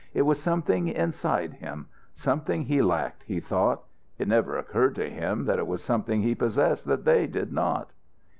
[0.15, 3.83] It was something inside him something he lacked, he thought.
[4.17, 7.91] It never occurred to him that it was something he possessed that they did not.